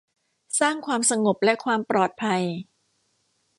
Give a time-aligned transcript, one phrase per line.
[0.59, 2.41] สร้างความสงบและความปลอดภัย